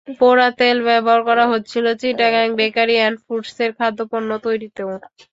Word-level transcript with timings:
পোড়া 0.19 0.47
তেল 0.59 0.77
ব্যবহার 0.87 1.21
করা 1.29 1.45
হচ্ছিল 1.51 1.85
চিটাগাং 2.01 2.47
বেকারি 2.59 2.95
অ্যান্ড 2.99 3.17
ফুডসের 3.25 3.71
খাদ্যপণ্য 3.77 4.29
তৈরিতেও। 4.45 4.91